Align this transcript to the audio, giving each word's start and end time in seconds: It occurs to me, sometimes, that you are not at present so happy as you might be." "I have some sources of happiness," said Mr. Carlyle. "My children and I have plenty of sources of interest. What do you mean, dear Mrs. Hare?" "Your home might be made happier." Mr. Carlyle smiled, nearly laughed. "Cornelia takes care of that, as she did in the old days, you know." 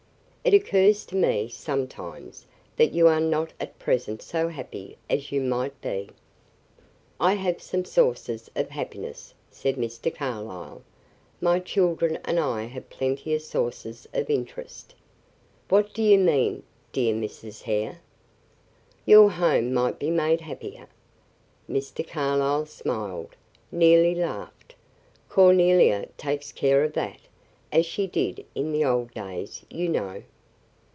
It 0.43 0.55
occurs 0.55 1.05
to 1.05 1.15
me, 1.15 1.49
sometimes, 1.49 2.47
that 2.75 2.93
you 2.93 3.07
are 3.07 3.19
not 3.19 3.53
at 3.59 3.77
present 3.77 4.23
so 4.23 4.47
happy 4.47 4.97
as 5.07 5.31
you 5.31 5.39
might 5.39 5.79
be." 5.81 6.09
"I 7.19 7.33
have 7.35 7.61
some 7.61 7.85
sources 7.85 8.49
of 8.55 8.71
happiness," 8.71 9.35
said 9.51 9.75
Mr. 9.75 10.11
Carlyle. 10.13 10.81
"My 11.41 11.59
children 11.59 12.17
and 12.25 12.39
I 12.39 12.63
have 12.63 12.89
plenty 12.89 13.35
of 13.35 13.43
sources 13.43 14.07
of 14.15 14.31
interest. 14.31 14.95
What 15.69 15.93
do 15.93 16.01
you 16.01 16.17
mean, 16.17 16.63
dear 16.91 17.13
Mrs. 17.13 17.61
Hare?" 17.61 17.99
"Your 19.05 19.29
home 19.29 19.71
might 19.71 19.99
be 19.99 20.09
made 20.09 20.41
happier." 20.41 20.87
Mr. 21.69 22.05
Carlyle 22.05 22.65
smiled, 22.65 23.35
nearly 23.71 24.15
laughed. 24.15 24.73
"Cornelia 25.29 26.07
takes 26.17 26.51
care 26.51 26.83
of 26.83 26.93
that, 26.93 27.19
as 27.71 27.85
she 27.85 28.05
did 28.07 28.43
in 28.53 28.73
the 28.73 28.83
old 28.83 29.09
days, 29.13 29.63
you 29.69 29.87
know." 29.87 30.21